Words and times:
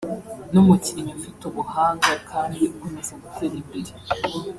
n’umukinnyi 0.53 1.11
ufite 1.19 1.41
ubuhanga 1.49 2.11
kandi 2.29 2.57
ukomeza 2.71 3.13
gutera 3.23 3.53
imbere 3.61 3.91